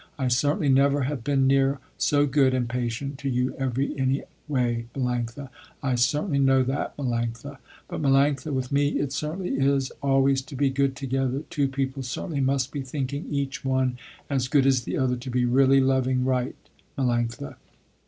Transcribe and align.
I 0.17 0.29
certainly 0.29 0.69
never 0.69 1.03
have 1.03 1.23
been 1.23 1.45
near 1.45 1.77
so 1.95 2.25
good 2.25 2.55
and 2.55 2.67
patient 2.67 3.19
to 3.19 3.29
you 3.29 3.53
every 3.59 3.95
any 3.99 4.23
way 4.47 4.87
Melanctha, 4.95 5.49
I 5.83 5.93
certainly 5.93 6.39
know 6.39 6.63
that 6.63 6.97
Melanctha. 6.97 7.59
But 7.87 8.01
Melanctha, 8.01 8.51
with 8.51 8.71
me, 8.71 8.99
it 8.99 9.13
certainly 9.13 9.59
is, 9.59 9.91
always 10.01 10.41
to 10.41 10.55
be 10.55 10.71
good 10.71 10.95
together, 10.95 11.43
two 11.51 11.67
people 11.67 12.01
certainly 12.01 12.41
must 12.41 12.71
be 12.71 12.81
thinking 12.81 13.27
each 13.29 13.63
one 13.63 13.99
as 14.27 14.47
good 14.47 14.65
as 14.65 14.85
the 14.85 14.97
other, 14.97 15.17
to 15.17 15.29
be 15.29 15.45
really 15.45 15.79
loving 15.79 16.25
right 16.25 16.55
Melanctha. 16.97 17.57